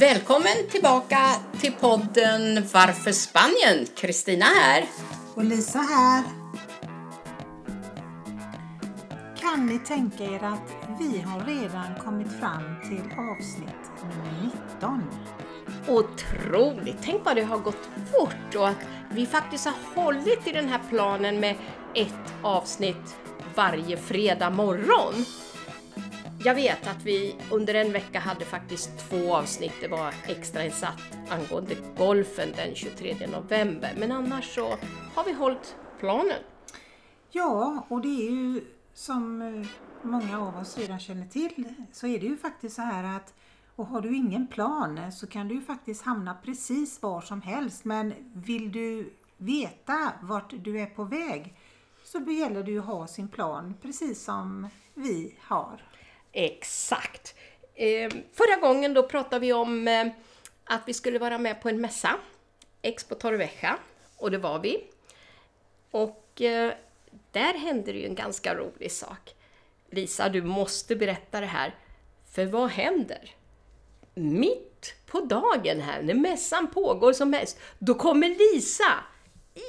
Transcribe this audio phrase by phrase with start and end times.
[0.00, 1.18] Välkommen tillbaka
[1.60, 3.86] till podden Varför Spanien?
[3.96, 4.84] Kristina här.
[5.34, 6.24] Och Lisa här.
[9.40, 15.02] Kan ni tänka er att vi har redan kommit fram till avsnitt nummer 19?
[15.88, 16.96] Otroligt!
[17.02, 20.80] Tänk vad det har gått fort och att vi faktiskt har hållit i den här
[20.90, 21.56] planen med
[21.94, 23.16] ett avsnitt
[23.54, 25.24] varje fredag morgon.
[26.44, 29.72] Jag vet att vi under en vecka hade faktiskt två avsnitt.
[29.80, 33.94] Det var extrainsatt angående golfen den 23 november.
[33.98, 34.68] Men annars så
[35.14, 36.42] har vi hållit planen.
[37.30, 39.66] Ja, och det är ju som eh,
[40.02, 43.34] många av oss redan känner till så är det ju faktiskt så här att
[43.76, 47.42] och har du ingen plan eh, så kan du ju faktiskt hamna precis var som
[47.42, 47.84] helst.
[47.84, 51.54] Men vill du veta vart du är på väg
[52.04, 55.89] så gäller det ju att ha sin plan precis som vi har.
[56.32, 57.34] Exakt.
[57.74, 60.06] Eh, förra gången då pratade vi om eh,
[60.64, 62.16] att vi skulle vara med på en mässa,
[62.82, 63.78] Expo Torrevieja,
[64.16, 64.84] och det var vi.
[65.90, 66.72] Och eh,
[67.30, 69.34] där hände det ju en ganska rolig sak.
[69.90, 71.74] Lisa, du måste berätta det här,
[72.32, 73.34] för vad händer?
[74.14, 79.04] Mitt på dagen här, när mässan pågår som mest, då kommer Lisa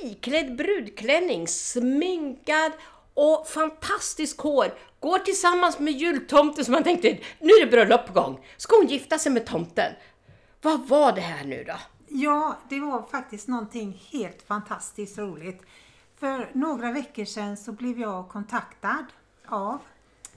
[0.03, 2.71] iklädd brudklänning, sminkad
[3.13, 8.13] och fantastiskt hår går tillsammans med jultomten som man tänkte, nu är det bröllop på
[8.13, 8.45] gång.
[8.57, 9.93] Ska hon gifta sig med tomten?
[10.61, 11.73] Vad var det här nu då?
[12.07, 15.61] Ja, det var faktiskt någonting helt fantastiskt roligt.
[16.19, 19.05] För några veckor sedan så blev jag kontaktad
[19.45, 19.79] av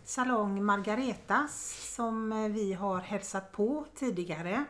[0.04, 4.64] Salong Margaretas som vi har hälsat på tidigare.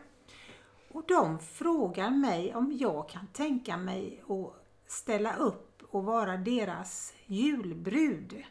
[0.91, 7.13] Och de frågar mig om jag kan tänka mig att ställa upp och vara deras
[7.25, 8.43] julbrud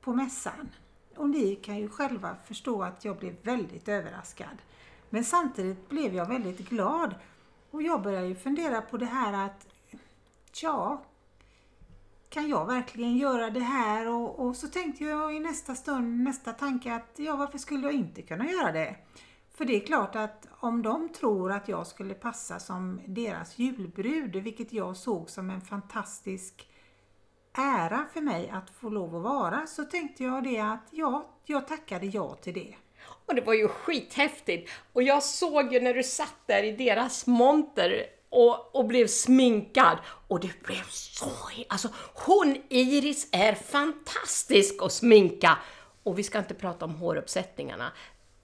[0.00, 0.70] på mässan.
[1.16, 4.62] Och ni kan ju själva förstå att jag blev väldigt överraskad.
[5.10, 7.14] Men samtidigt blev jag väldigt glad.
[7.70, 9.66] Och jag började ju fundera på det här att,
[10.62, 11.04] ja,
[12.28, 14.08] kan jag verkligen göra det här?
[14.08, 17.94] Och, och, så tänkte jag i nästa stund, nästa tanke att, ja, varför skulle jag
[17.94, 18.96] inte kunna göra det?
[19.54, 24.36] För det är klart att om de tror att jag skulle passa som deras julbrud,
[24.36, 26.69] vilket jag såg som en fantastisk
[27.52, 31.68] ära för mig att få lov att vara så tänkte jag det att ja, jag
[31.68, 32.74] tackade ja till det.
[33.26, 34.70] Och det var ju skithäftigt!
[34.92, 39.98] Och jag såg ju när du satt där i deras monter och, och blev sminkad
[40.28, 41.30] och det blev så...
[41.68, 45.58] Alltså hon Iris är fantastisk att sminka!
[46.02, 47.92] Och vi ska inte prata om håruppsättningarna.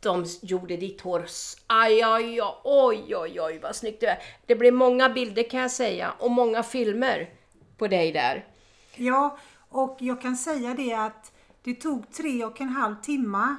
[0.01, 1.27] De gjorde ditt hår...
[1.67, 4.19] Aj, aj, aj, oj, oj, oj vad snyggt du är.
[4.47, 7.31] Det blev många bilder kan jag säga och många filmer
[7.79, 8.45] på dig där.
[8.97, 13.57] Ja, och jag kan säga det att det tog tre och en halv timme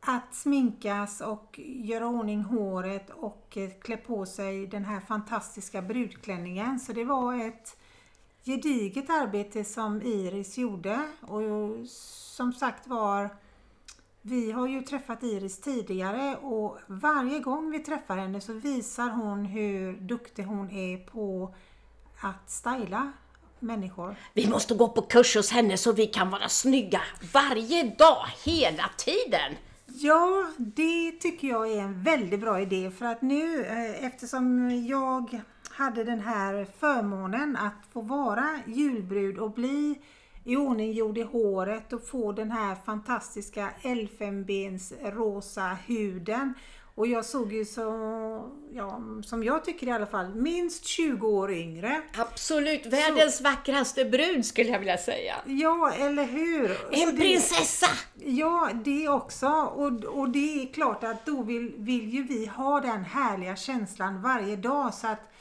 [0.00, 6.80] att sminkas och göra ordning håret och eh, klä på sig den här fantastiska brudklänningen.
[6.80, 7.76] Så det var ett
[8.44, 11.40] gediget arbete som Iris gjorde och
[11.88, 13.30] som sagt var
[14.22, 19.44] vi har ju träffat Iris tidigare och varje gång vi träffar henne så visar hon
[19.44, 21.54] hur duktig hon är på
[22.20, 23.12] att styla
[23.66, 24.16] människor.
[24.34, 27.00] Vi måste gå på kurs hos henne så vi kan vara snygga
[27.32, 29.56] varje dag, hela tiden!
[29.86, 35.40] Ja, det tycker jag är en väldigt bra idé för att nu eh, eftersom jag
[35.70, 39.98] hade den här förmånen att få vara julbrud och bli
[40.44, 46.54] i ordning gjord i håret och få den här fantastiska elfenbens rosa huden
[46.96, 47.82] och jag såg ju så,
[48.72, 52.02] ja, som jag tycker i alla fall, minst 20 år yngre.
[52.16, 55.34] Absolut, världens så, vackraste brud skulle jag vilja säga.
[55.46, 56.70] Ja, eller hur?
[56.90, 57.86] En prinsessa!
[58.14, 59.46] Det, ja, det också.
[59.46, 64.22] Och, och det är klart att då vill, vill ju vi ha den härliga känslan
[64.22, 65.32] varje dag så att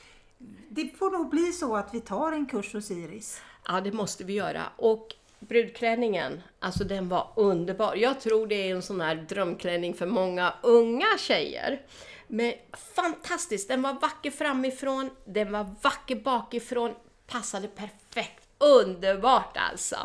[0.70, 3.42] det får nog bli så att vi tar en kurs hos Iris.
[3.68, 4.64] Ja, det måste vi göra.
[4.76, 5.08] Och
[5.48, 7.96] brudklänningen, alltså den var underbar.
[7.96, 11.82] Jag tror det är en sån här drömklänning för många unga tjejer.
[12.28, 12.54] Men
[12.96, 16.94] fantastiskt, den var vacker framifrån, den var vacker bakifrån,
[17.28, 18.42] passade perfekt.
[18.58, 19.96] Underbart alltså!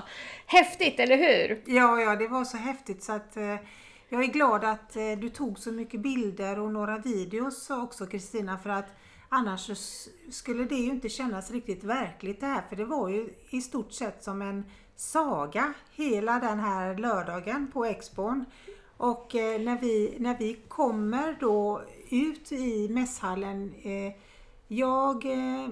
[0.47, 1.63] Häftigt, eller hur?
[1.67, 3.57] Ja, ja, det var så häftigt så att eh,
[4.09, 8.59] jag är glad att eh, du tog så mycket bilder och några videos också Kristina
[8.59, 8.97] för att
[9.29, 9.71] annars
[10.31, 13.93] skulle det ju inte kännas riktigt verkligt det här för det var ju i stort
[13.93, 14.65] sett som en
[15.01, 18.45] saga hela den här lördagen på Expon.
[18.97, 24.13] Och eh, när, vi, när vi kommer då ut i mässhallen, eh,
[24.69, 25.69] jag eh,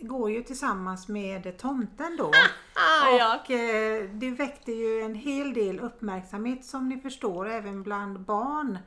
[0.00, 2.30] går ju tillsammans med tomten då.
[2.78, 3.40] Ah, ja.
[3.44, 8.78] Och eh, det väckte ju en hel del uppmärksamhet som ni förstår även bland barn.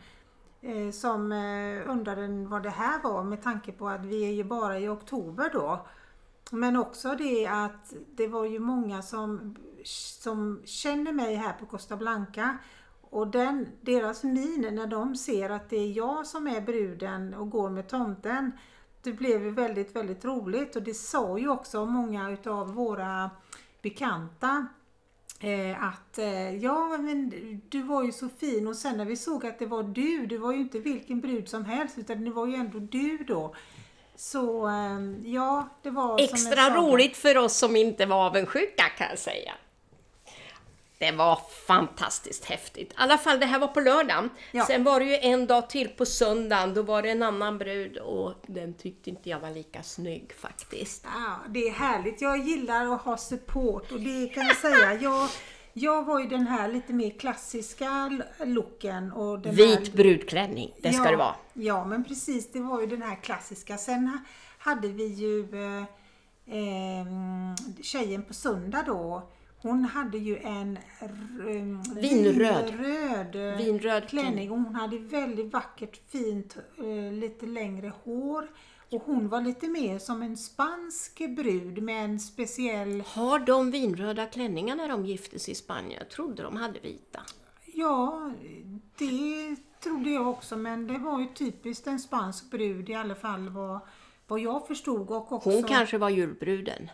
[0.61, 4.43] eh, som eh, undrade vad det här var med tanke på att vi är ju
[4.43, 5.85] bara i oktober då.
[6.51, 11.97] Men också det att det var ju många som, som känner mig här på Costa
[11.97, 12.57] Blanca
[13.01, 17.49] och den, deras min när de ser att det är jag som är bruden och
[17.49, 18.51] går med tomten
[19.03, 23.29] det blev väldigt, väldigt roligt och det sa ju också många utav våra
[23.81, 24.67] bekanta
[25.39, 27.31] eh, att eh, ja men
[27.69, 30.37] du var ju så fin och sen när vi såg att det var du, det
[30.37, 33.55] var ju inte vilken brud som helst utan det var ju ändå du då.
[34.15, 39.19] Så eh, ja, det var Extra roligt för oss som inte var avundsjuka kan jag
[39.19, 39.53] säga.
[40.99, 42.91] Det var fantastiskt häftigt.
[42.91, 44.29] I alla fall, det här var på lördagen.
[44.51, 44.65] Ja.
[44.65, 46.73] Sen var det ju en dag till på söndagen.
[46.73, 51.05] Då var det en annan brud och den tyckte inte jag var lika snygg faktiskt.
[51.05, 52.21] Ja, det är härligt.
[52.21, 54.93] Jag gillar att ha support och det kan jag säga.
[55.01, 55.29] Jag,
[55.73, 59.11] jag var ju den här lite mer klassiska looken.
[59.11, 59.97] Och den Vit här...
[59.97, 61.35] brudklänning, det ska ja, det vara.
[61.53, 62.51] Ja, men precis.
[62.51, 63.77] Det var ju den här klassiska.
[63.77, 64.19] Sen
[64.57, 65.83] hade vi ju eh,
[66.57, 67.05] eh,
[67.81, 69.29] tjejen på söndag då
[69.61, 70.79] hon hade ju en
[71.95, 72.73] vinröd.
[72.75, 78.47] vinröd, vinröd klänning och hon hade väldigt vackert fint eh, lite längre hår.
[78.91, 83.03] Och hon var lite mer som en spansk brud med en speciell...
[83.07, 85.99] Har de vinröda klänningar när de gifte sig i Spanien?
[85.99, 87.19] Jag trodde de hade vita.
[87.65, 88.31] Ja,
[88.97, 93.49] det trodde jag också men det var ju typiskt en spansk brud i alla fall
[93.49, 93.79] vad,
[94.27, 95.09] vad jag förstod.
[95.11, 95.49] Och också...
[95.49, 96.89] Hon kanske var julbruden?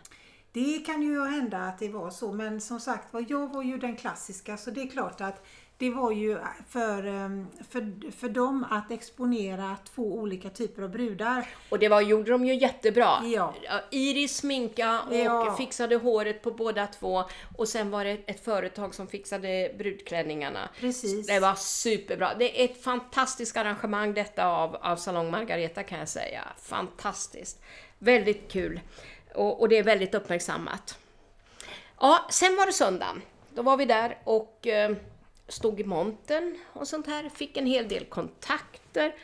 [0.56, 3.78] Det kan ju hända att det var så men som sagt var jag var ju
[3.78, 5.46] den klassiska så det är klart att
[5.78, 6.38] det var ju
[6.68, 11.48] för, ehm, för, för dem att exponera två olika typer av brudar.
[11.68, 13.24] Och det var, gjorde de ju jättebra.
[13.24, 13.54] Ja.
[13.90, 15.54] Iris sminka och ja.
[15.58, 17.24] fixade håret på båda två.
[17.56, 20.68] Och sen var det ett företag som fixade brudklänningarna.
[20.80, 21.26] Precis.
[21.26, 22.34] Det var superbra.
[22.38, 26.44] Det är ett fantastiskt arrangemang detta av, av Salong Margareta kan jag säga.
[26.58, 27.62] Fantastiskt.
[27.98, 28.80] Väldigt kul.
[29.36, 30.98] Och, och, det är väldigt uppmärksammat.
[32.00, 33.16] Ja, sen var det söndag.
[33.54, 34.96] Då var vi där och eh,
[35.48, 37.28] stod i monten och sånt här.
[37.28, 39.14] Fick en hel del kontakter.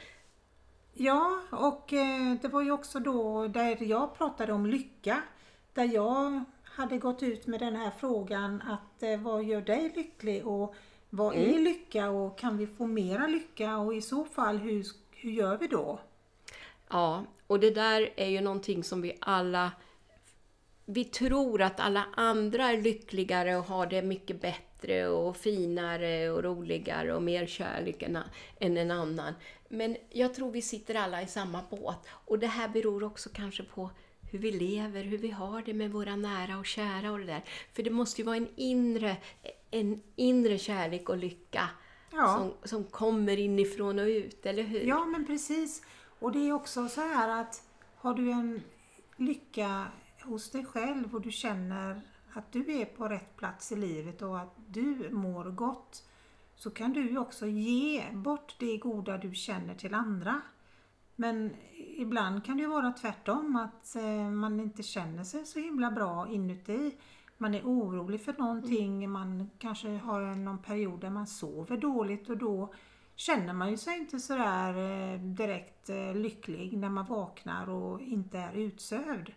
[0.93, 5.23] Ja, och eh, det var ju också då där jag pratade om lycka.
[5.75, 10.47] Där jag hade gått ut med den här frågan att eh, vad gör dig lycklig
[10.47, 10.75] och
[11.11, 11.55] vad mm.
[11.55, 15.57] är lycka och kan vi få mera lycka och i så fall hur, hur gör
[15.57, 15.99] vi då?
[16.89, 19.73] Ja, och det där är ju någonting som vi alla
[20.85, 26.45] vi tror att alla andra är lyckligare och har det mycket bättre och finare och
[26.45, 28.19] roligare och mer kärlek än,
[28.61, 29.35] än en annan.
[29.69, 32.09] Men jag tror vi sitter alla i samma båt.
[32.09, 33.91] Och det här beror också kanske på
[34.31, 37.45] hur vi lever, hur vi har det med våra nära och kära och det där.
[37.73, 39.17] För det måste ju vara en inre,
[39.71, 41.69] en inre kärlek och lycka
[42.13, 42.27] ja.
[42.39, 44.81] som, som kommer inifrån och ut, eller hur?
[44.81, 45.83] Ja, men precis.
[46.19, 47.63] Och det är också så här att
[47.97, 48.63] har du en
[49.17, 49.87] lycka
[50.23, 52.01] hos dig själv och du känner
[52.33, 56.09] att du är på rätt plats i livet och att du mår gott
[56.55, 60.41] så kan du också ge bort det goda du känner till andra.
[61.17, 61.51] Men
[61.97, 66.95] ibland kan det vara tvärtom att eh, man inte känner sig så himla bra inuti.
[67.39, 72.37] Man är orolig för någonting, man kanske har någon period där man sover dåligt och
[72.37, 72.75] då
[73.17, 78.39] känner man ju sig inte sådär eh, direkt eh, lycklig när man vaknar och inte
[78.39, 79.33] är utsövd.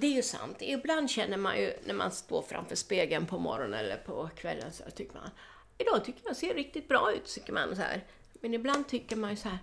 [0.00, 0.56] Det är ju sant.
[0.60, 4.90] Ibland känner man ju när man står framför spegeln på morgonen eller på kvällen så
[4.90, 5.30] tycker man
[5.78, 8.04] Idag tycker jag ser riktigt bra ut, tycker man så här.
[8.40, 9.58] Men ibland tycker man ju så här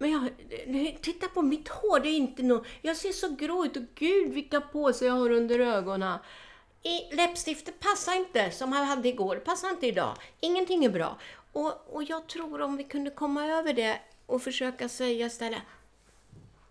[0.00, 2.66] men jag, titta på mitt hår, det är inte något...
[2.82, 6.18] Jag ser så grå ut och gud vilka påsar jag har under ögonen.
[6.82, 10.16] I, läppstiftet passar inte som jag hade igår, passar inte idag.
[10.40, 11.18] Ingenting är bra.
[11.52, 15.62] Och, och jag tror om vi kunde komma över det och försöka säga istället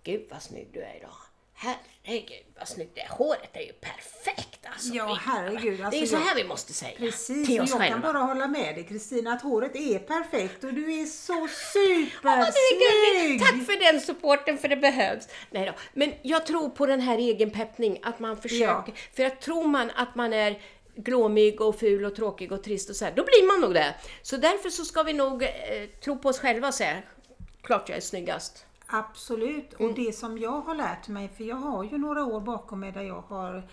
[0.03, 1.28] Gud vad snygg du är idag.
[1.61, 3.09] Herregud vad snyggt det är.
[3.09, 4.93] Håret är ju perfekt alltså.
[4.93, 5.81] Ja, herregud.
[5.81, 8.01] Alltså, det är så här vi måste säga precis, till oss jag själva.
[8.01, 13.41] kan bara hålla med dig Kristina att håret är perfekt och du är så supersnygg!
[13.41, 15.27] Ja, Tack för den supporten för det behövs.
[15.51, 15.73] Nej då.
[15.93, 18.91] Men jag tror på den här egenpeppning, att man försöker.
[18.91, 18.93] Ja.
[19.13, 20.61] För att tror man att man är
[20.95, 23.95] glåmig och ful och tråkig och trist och så här, då blir man nog det.
[24.21, 25.49] Så därför så ska vi nog eh,
[26.03, 26.97] tro på oss själva och säga,
[27.63, 28.65] klart jag är snyggast.
[28.91, 29.96] Absolut, och mm.
[29.96, 33.01] det som jag har lärt mig, för jag har ju några år bakom mig där
[33.01, 33.63] jag har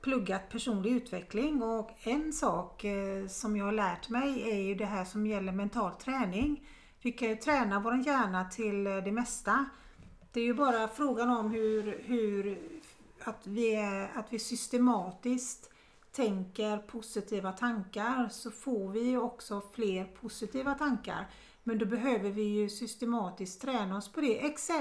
[0.00, 4.84] pluggat personlig utveckling och en sak eh, som jag har lärt mig är ju det
[4.84, 6.68] här som gäller mental träning.
[7.02, 9.64] Vi kan ju träna vår hjärna till eh, det mesta.
[10.32, 12.58] Det är ju bara frågan om hur, hur
[13.24, 15.70] att, vi är, att vi systematiskt
[16.12, 21.26] tänker positiva tankar så får vi också fler positiva tankar.
[21.68, 24.38] Men då behöver vi ju systematiskt träna oss på det.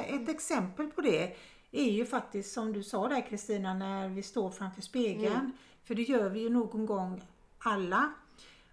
[0.09, 1.35] Ett exempel på det
[1.71, 5.51] är ju faktiskt som du sa där Kristina, när vi står framför spegeln.
[5.83, 7.21] För det gör vi ju någon gång
[7.59, 8.13] alla.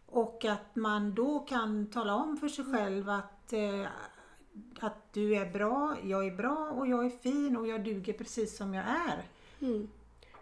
[0.07, 3.87] Och att man då kan tala om för sig själv att, eh,
[4.81, 8.57] att du är bra, jag är bra och jag är fin och jag duger precis
[8.57, 9.23] som jag är.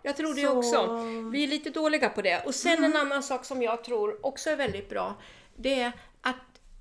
[0.02, 0.96] Jag tror det Så- också.
[1.30, 2.46] Vi är lite dåliga på det.
[2.46, 5.14] Och sen en annan sak som jag tror också är väldigt bra.
[5.56, 5.92] Det är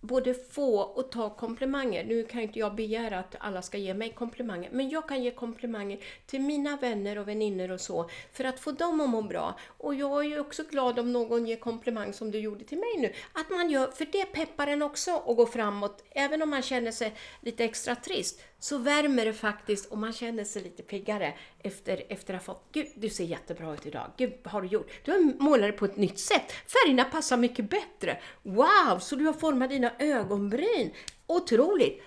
[0.02, 2.04] både få och ta komplimanger.
[2.04, 5.32] Nu kan inte jag begära att alla ska ge mig komplimanger, men jag kan ge
[5.32, 9.60] komplimanger till mina vänner och väninnor och så, för att få dem att må bra.
[9.78, 12.98] Och jag är ju också glad om någon ger komplimang som du gjorde till mig
[12.98, 13.14] nu.
[13.34, 16.04] Att man gör, för det peppar en också att gå framåt.
[16.12, 20.44] Även om man känner sig lite extra trist, så värmer det faktiskt och man känner
[20.44, 24.12] sig lite piggare efter, efter att ha fått Gud, du ser jättebra ut idag.
[24.18, 24.92] Gud, vad har du gjort?
[25.04, 26.52] Du har målat på ett nytt sätt.
[26.52, 28.18] Färgerna passar mycket bättre.
[28.44, 30.92] Wow, så du har format dina ögonbryn.
[31.28, 32.04] Otroligt!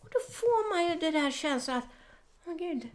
[0.00, 1.84] Och då får man ju det där känslan att,
[2.46, 2.88] åh gud,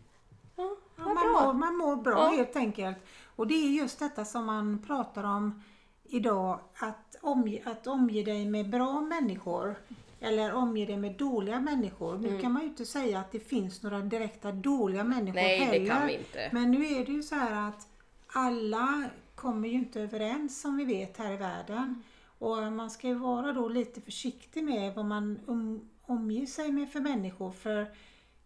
[0.55, 1.53] ja, Ja, man, mår, bra.
[1.53, 2.37] man mår bra Ja.
[2.37, 2.97] helt enkelt.
[3.35, 5.63] Och det är just detta som man pratar om
[6.03, 9.75] idag, att, omge, att omge dig med bra människor
[10.19, 12.17] eller omge dig med dåliga människor.
[12.17, 12.41] Nu Mm.
[12.41, 15.87] kan man ju inte säga att det finns några direkta dåliga människor Nej, det heller.
[15.87, 16.49] kan vi inte.
[16.51, 17.87] Men nu är det ju så här att
[18.27, 19.03] alla
[19.35, 22.03] kommer ju inte överens som vi vet här i världen.
[22.41, 26.91] Och man ska ju vara då lite försiktig med vad man um, omger sig med
[26.91, 27.51] för människor.
[27.51, 27.93] För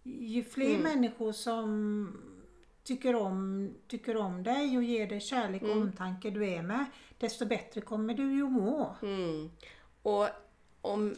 [0.03, 0.81] ju fler Mm.
[0.81, 2.17] människor som
[2.83, 6.85] tycker om, tycker om dig och ger dig kärlek och omtanke du är med,
[7.17, 8.95] desto bättre kommer du ju att må.
[9.01, 9.49] Mm.
[10.01, 10.27] Och
[10.81, 11.15] om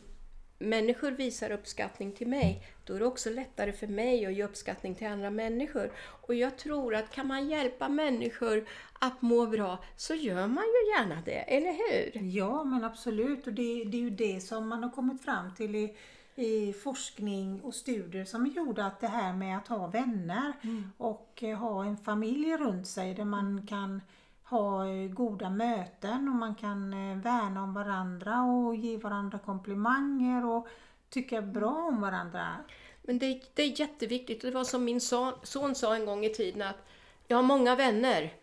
[0.60, 4.96] människor visar uppskattning till mig, då är det också lättare för mig att ge uppskattning
[4.96, 5.92] till andra människor.
[5.98, 8.66] Och jag tror att kan man hjälpa människor
[9.00, 12.22] att må bra, så gör man ju gärna det, eller hur?
[12.22, 13.48] Ja, men absolut.
[13.48, 15.96] Och det, det är ju det som man har kommit fram till i,
[16.36, 20.54] i forskning och studier som är gjorda, att det här med att ha vänner
[20.98, 24.02] och eh, ha en familj runt sig där man kan
[24.50, 30.46] ha eh, goda möten och man kan eh, värna om varandra och ge varandra komplimanger
[30.46, 30.68] och
[31.10, 32.56] tycka bra om varandra.
[33.02, 34.42] Men det, det är jätteviktigt.
[34.42, 36.88] Det var som min son, son sa en gång i tiden att
[37.28, 38.34] jag har många vänner,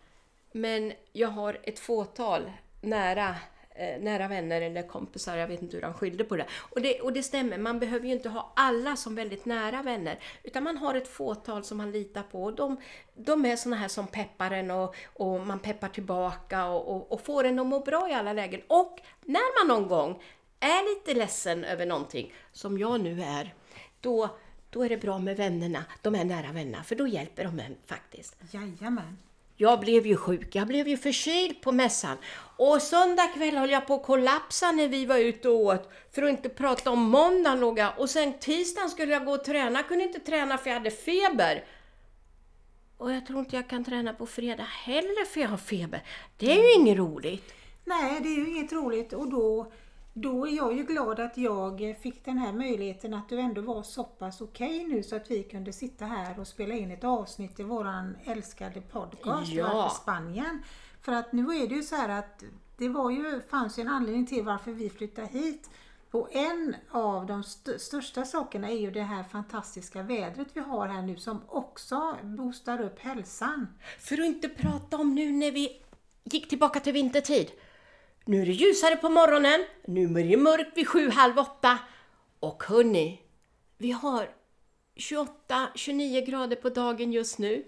[0.51, 3.35] men jag har ett fåtal nära,
[3.77, 5.37] Eh, nära vänner eller kompisar.
[5.37, 6.45] Jag vet inte hur han skyllde på det.
[6.51, 7.01] Och, det.
[7.01, 10.77] och det stämmer, man behöver ju inte ha alla som väldigt nära vänner, utan man
[10.77, 12.43] har ett fåtal som man litar på.
[12.43, 12.77] Och de,
[13.15, 17.21] de är såna här som peppar en och, och man peppar tillbaka och, och, och
[17.21, 18.61] får en att må bra i alla lägen.
[18.67, 20.21] Och när man någon gång
[20.59, 23.53] är lite ledsen över någonting, som jag nu är,
[24.01, 24.29] då,
[24.69, 27.75] då är det bra med vännerna, de här nära vännerna, för då hjälper de en
[27.85, 28.35] faktiskt.
[28.51, 29.17] Jajamän.
[29.57, 32.17] Jag blev ju sjuk, jag blev ju förkyld på mässan.
[32.57, 35.89] Och söndag kväll höll jag på att kollapsa när vi var ute och åt.
[36.11, 37.99] För att inte prata om måndagen låg jag.
[37.99, 40.91] Och sen tisdagen skulle jag gå och träna, jag kunde inte träna för jag hade
[40.91, 41.63] feber.
[42.97, 46.03] Och jag tror inte jag kan träna på fredag heller för jag har feber.
[46.37, 47.53] Det är ju inget roligt.
[47.85, 49.71] Nej, det är ju inget roligt och då,
[50.17, 53.83] då är jag ju glad att jag fick den här möjligheten att du ändå var
[53.83, 57.59] så pass okej nu så att vi kunde sitta här och spela in ett avsnitt
[57.59, 59.73] i våran älskade podcast Ja.
[59.73, 60.63] Varför Spanien.
[61.01, 62.43] För att nu är det ju så här att
[62.77, 65.69] det var ju, fanns ju en anledning till varför vi flyttade hit.
[66.11, 70.87] Och en av de st- största sakerna är ju det här fantastiska vädret vi har
[70.87, 73.67] här nu som också boostar upp hälsan.
[73.99, 75.81] För att inte prata om nu när vi
[76.23, 77.51] gick tillbaka till vintertid.
[78.27, 81.79] Nu är det ljusare på morgonen, nu är det mörkt vid sju, halv åtta.
[82.39, 83.21] Och hörni,
[83.77, 84.29] vi har
[84.95, 87.65] 28-29 grader på dagen just nu.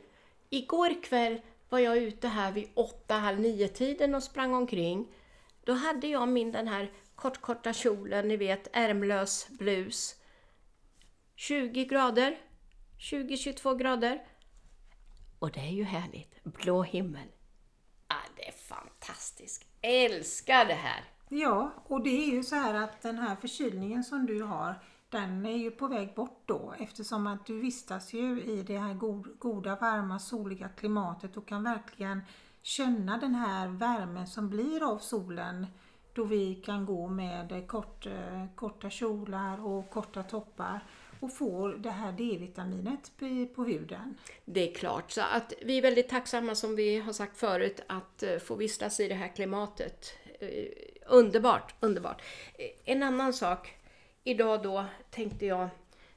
[0.49, 5.07] Igår kväll var jag ute här vid åtta, halv nio tiden och sprang omkring.
[5.63, 10.15] Då hade jag min den här kortkorta kjolen, ni vet, ärmlös blus.
[11.35, 12.37] 20 grader,
[12.99, 14.23] 20-22 grader.
[15.39, 16.43] Och det är ju härligt.
[16.43, 17.27] Blå himmel.
[18.07, 19.65] Ah, det är fantastiskt.
[19.89, 21.03] Älskar det här.
[21.29, 24.75] Ja, och det är ju så här att den här förkylningen som du har,
[25.09, 28.93] den är ju på väg bort då eftersom att du vistas ju i det här
[29.39, 32.21] goda, varma, soliga klimatet och kan verkligen
[32.61, 35.67] känna den här värmen som blir av solen
[36.13, 40.83] då vi kan gå med kort, eh, korta kjolar och korta toppar
[41.19, 43.11] och får det här D-vitaminet
[43.55, 44.17] på- huden.
[44.45, 45.11] Det är klart.
[45.11, 48.99] Så att vi är väldigt tacksamma, som vi har sagt förut, att eh, få vistas
[48.99, 50.13] i det här klimatet.
[50.39, 50.65] Eh,
[51.05, 52.21] underbart, underbart.
[52.57, 53.73] Eh, en annan sak.
[54.23, 55.69] Idag då tänkte jag,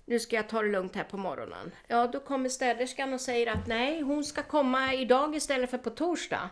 [0.05, 1.71] nu ska jag ta det lugnt här på morgonen.
[1.87, 5.91] Ja, då kommer städerskan och säger att nej, hon ska komma idag istället för på
[5.91, 6.49] torsdag.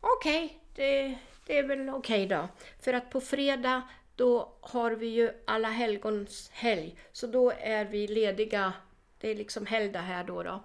[0.00, 1.14] Okej, det,
[1.46, 2.48] det är väl okej då.
[2.80, 3.82] För att på fredag,
[4.18, 6.98] då har vi ju alla helgons helg.
[7.12, 8.72] Så då är vi lediga.
[9.20, 10.42] Det är liksom helgdag här då.
[10.42, 10.64] då.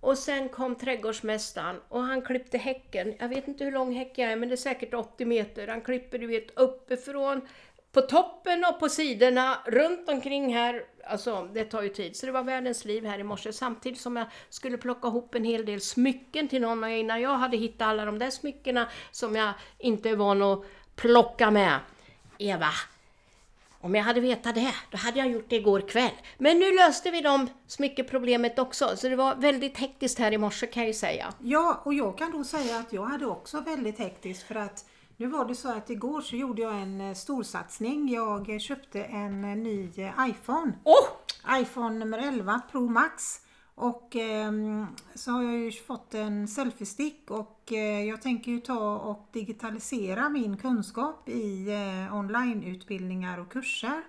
[0.00, 3.14] Och sen kom trädgårdsmästaren och han klippte häcken.
[3.18, 5.68] Jag vet inte hur lång häcken är men det är säkert 80 meter.
[5.68, 7.48] Han klipper du vet uppifrån,
[7.92, 10.84] på toppen och på sidorna, runt omkring här.
[11.04, 12.16] Alltså det tar ju tid.
[12.16, 13.52] Så det var världens liv här i morse.
[13.52, 17.34] Samtidigt som jag skulle plocka ihop en hel del smycken till någon och innan jag
[17.34, 20.64] hade hittat alla de där smyckena som jag inte är van att
[20.96, 21.78] plocka med.
[22.48, 22.70] Eva,
[23.80, 26.12] om jag hade vetat det, då hade jag gjort det igår kväll.
[26.38, 30.66] Men nu löste vi de smyckeproblemet också, så det var väldigt hektiskt här i morse
[30.66, 31.32] kan jag ju säga.
[31.38, 34.84] Ja, och jag kan då säga att jag hade också väldigt hektiskt för att
[35.16, 38.08] nu var det så att igår så gjorde jag en eh, storsatsning.
[38.08, 40.72] Jag köpte en eh, ny eh, iPhone.
[40.84, 41.08] Oh!
[41.60, 43.40] iPhone nummer 11 Pro Max.
[43.74, 44.52] Och eh,
[45.14, 50.28] så har jag ju fått en selfiestick och eh, jag tänker ju ta och digitalisera
[50.28, 54.02] min kunskap i eh, onlineutbildningar och kurser.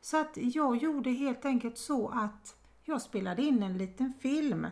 [0.00, 4.66] Så att jag gjorde helt enkelt så att jag spelade in en liten film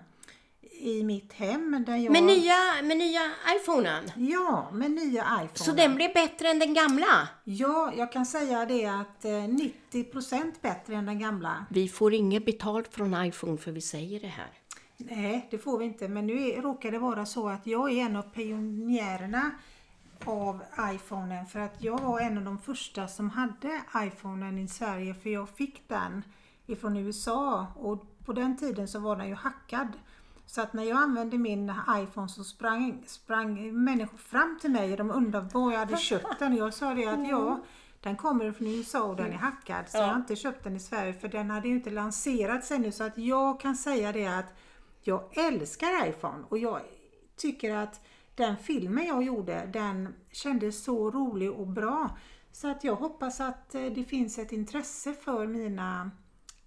[0.78, 1.84] i mitt hem.
[1.86, 2.12] Där jag...
[2.12, 3.20] Med nya, med nya
[3.56, 4.10] iPhonen?
[4.16, 5.48] Ja, med nya iPhone.
[5.54, 7.28] Så den blev bättre än den gamla?
[7.44, 11.66] Ja, jag kan säga det att 90% eh, bättre än den gamla.
[11.70, 14.48] Vi får inget betalt från iPhone för vi säger det här.
[14.96, 16.08] Nej, det får vi inte.
[16.08, 19.50] Men nu råkar det vara så att jag är en av pionjärerna
[20.24, 20.62] av
[20.94, 25.30] iPhonen för att jag var en av de första som hade iPhonen i Sverige för
[25.30, 26.22] jag fick den
[26.66, 29.88] ifrån USA och på den tiden så var den ju hackad.
[30.46, 34.98] Så att när jag använde min iPhone så sprang, sprang människor fram till mig och
[34.98, 36.56] de undrade var jag hade köpt den.
[36.56, 37.60] Jag sa det att ja,
[38.00, 39.88] den kommer från USA och den är hackad.
[39.88, 40.00] Så ja.
[40.00, 42.92] jag har inte köpt den i Sverige för den hade ju inte lanserats ännu.
[42.92, 44.54] Så att jag kan säga det att
[45.02, 46.80] jag älskar iPhone och jag
[47.36, 48.00] tycker att
[48.34, 52.16] den filmen jag gjorde den kändes så rolig och bra.
[52.52, 56.10] Så att jag hoppas att eh, det finns ett intresse för mina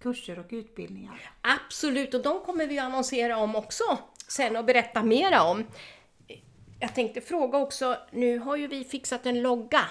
[0.02, 1.30] kurser och utbildningar.
[1.40, 5.66] Absolut, och de kommer vi annonsera om också sen och berätta mera om.
[6.80, 9.84] Jag tänkte fråga också, nu har ju vi fixat en logga.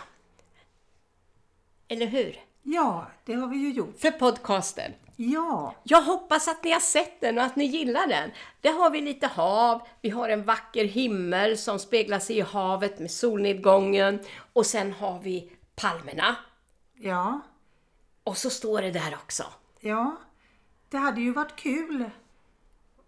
[1.88, 2.40] Eller hur?
[2.64, 4.00] Ja, det har vi ju gjort.
[4.00, 4.94] För podcasten.
[5.16, 5.76] Ja.
[5.84, 8.32] Jag hoppas att ni har sett den och att ni gillar den.
[8.62, 13.00] Där har vi lite hav, vi har en vacker himmel som speglar sig i havet
[13.00, 14.20] med solnedgången
[14.54, 16.36] och sen har vi palmerna.
[16.96, 17.40] Ja.
[18.24, 19.44] Och så står det där också.
[19.82, 20.18] Ja,
[20.90, 22.10] det hade ju varit kul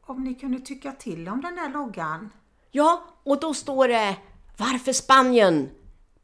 [0.02, 2.30] om ni kunde tycka till om den där loggan.
[2.72, 4.18] Ja, och då står det
[4.58, 5.70] Varför Spanien?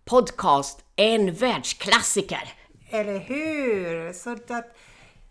[0.06, 2.54] Podcast, en världsklassiker.
[2.90, 4.14] Eller hur?
[4.14, 4.78] Så att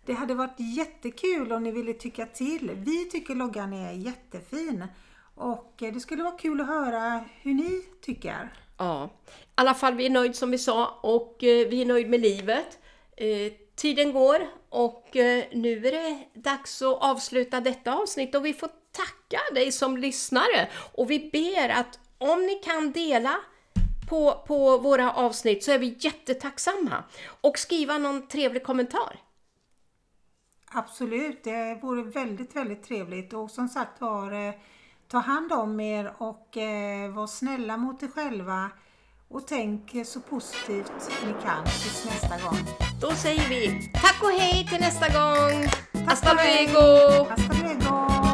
[0.05, 2.71] det hade varit jättekul om ni ville tycka till.
[2.75, 4.87] Vi tycker loggan är jättefin.
[5.35, 8.53] Och det skulle vara kul att höra hur ni tycker.
[8.77, 12.09] Ja, i alla fall vi är nöjda som vi sa och eh, vi är nöjda
[12.09, 12.79] med livet.
[13.77, 18.69] Tiden går och eh, nu är det dags att avsluta detta avsnitt och vi får
[18.91, 23.35] tacka dig som lyssnare och vi ber att om ni kan dela
[24.09, 27.03] på, på våra avsnitt så är vi jättetacksamma
[27.41, 29.19] och skriva någon trevlig kommentar.
[30.71, 34.53] Absolut, det vore väldigt, väldigt trevligt och som sagt var, eh,
[35.07, 38.69] ta hand om er och eh, var snälla mot er själva
[39.27, 42.86] och tänk så positivt ni kan tills nästa gång.
[42.99, 45.67] Då säger vi tack och hej till nästa gång!
[46.07, 47.27] Hasta luego!
[47.29, 48.26] Hasta luego!